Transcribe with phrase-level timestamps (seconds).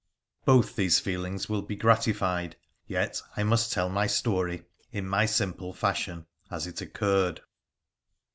[0.45, 2.55] Both these feelings will be gratified,
[2.87, 7.41] yet I must tell my story, in my simple fashion, as it occurred.